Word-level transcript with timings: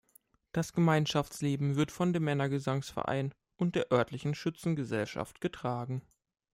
Das 0.51 0.73
Gemeinschaftsleben 0.73 1.75
wird 1.75 1.91
von 1.91 2.11
dem 2.11 2.23
Männergesangverein 2.23 3.35
und 3.59 3.75
der 3.75 3.91
örtlichen 3.91 4.33
Schützengesellschaft 4.33 5.41
getragen. 5.41 6.01